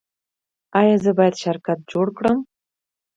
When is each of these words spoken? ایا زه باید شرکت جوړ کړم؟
ایا 0.79 0.95
زه 1.03 1.11
باید 1.17 1.35
شرکت 1.43 1.79
جوړ 1.91 2.07
کړم؟ 2.17 2.37